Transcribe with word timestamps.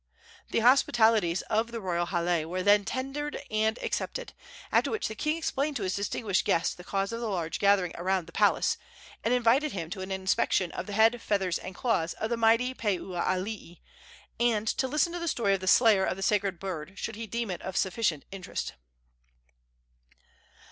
The 0.49 0.61
hospitalities 0.61 1.43
of 1.43 1.71
the 1.71 1.79
royal 1.79 2.07
hale 2.07 2.49
were 2.49 2.63
then 2.63 2.85
tendered 2.85 3.39
and 3.51 3.77
accepted, 3.83 4.33
after 4.71 4.89
which 4.89 5.07
the 5.07 5.13
king 5.13 5.37
explained 5.37 5.75
to 5.77 5.83
his 5.83 5.93
distinguished 5.95 6.43
guest 6.43 6.77
the 6.77 6.83
cause 6.83 7.11
of 7.11 7.21
the 7.21 7.29
large 7.29 7.59
gathering 7.59 7.91
around 7.93 8.25
the 8.25 8.31
palace, 8.31 8.77
and 9.23 9.31
invited 9.31 9.73
him 9.73 9.91
to 9.91 10.01
an 10.01 10.09
inspection 10.11 10.71
of 10.71 10.87
the 10.87 10.93
head, 10.93 11.21
feathers 11.21 11.59
and 11.59 11.75
claws 11.75 12.13
of 12.13 12.31
the 12.31 12.35
mighty 12.35 12.73
Pueoalii, 12.73 13.77
and 14.39 14.67
to 14.69 14.87
listen 14.87 15.13
to 15.13 15.19
the 15.19 15.27
story 15.27 15.53
of 15.53 15.59
the 15.59 15.67
slayer 15.67 16.03
of 16.03 16.17
the 16.17 16.23
sacred 16.23 16.59
bird, 16.59 16.93
should 16.97 17.15
he 17.15 17.27
deem 17.27 17.51
it 17.51 17.61
of 17.61 17.77
sufficient 17.77 18.25
interest. 18.31 18.73